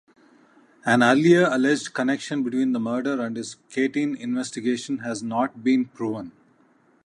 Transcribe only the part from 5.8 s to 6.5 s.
proven.